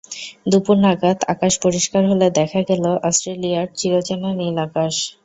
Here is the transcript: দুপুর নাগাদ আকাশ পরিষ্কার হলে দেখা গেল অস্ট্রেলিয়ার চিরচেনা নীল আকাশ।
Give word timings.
দুপুর 0.45 0.75
নাগাদ 0.81 1.17
আকাশ 1.33 1.53
পরিষ্কার 1.65 2.03
হলে 2.11 2.27
দেখা 2.39 2.61
গেল 2.69 2.83
অস্ট্রেলিয়ার 3.07 3.67
চিরচেনা 3.79 4.29
নীল 4.39 4.57
আকাশ। 4.65 4.93